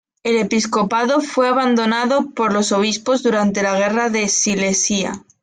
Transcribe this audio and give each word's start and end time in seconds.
El 0.23 0.37
episcopado 0.37 1.21
fue 1.21 1.47
abandonado 1.47 2.31
por 2.31 2.53
los 2.53 2.71
obispos 2.71 3.21
durante 3.21 3.61
las 3.61 3.77
Guerras 3.77 4.11
de 4.11 4.27
Silesia. 4.29 5.23